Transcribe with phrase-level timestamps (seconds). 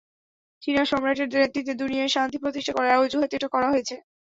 [0.61, 3.95] চীনা সম্রাটের নেতৃত্বে দুনিয়ায় শান্তি প্রতিষ্ঠা করার অজুহাতে এটা করা হয়েছে।